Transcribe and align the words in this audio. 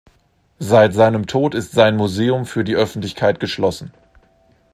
Seit 0.57 0.95
seinem 0.95 1.27
Tod 1.27 1.53
ist 1.53 1.73
sein 1.73 1.95
Museum 1.95 2.47
für 2.47 2.63
die 2.63 2.73
Öffentlichkeit 2.75 3.39
geschlossen. 3.39 3.93